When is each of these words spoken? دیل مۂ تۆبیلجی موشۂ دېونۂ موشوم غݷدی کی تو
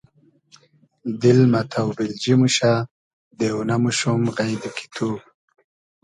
دیل 1.21 1.39
مۂ 1.51 1.61
تۆبیلجی 1.71 2.33
موشۂ 2.39 2.73
دېونۂ 3.37 3.77
موشوم 3.83 4.21
غݷدی 4.35 4.69
کی 4.75 4.85
تو 4.93 5.07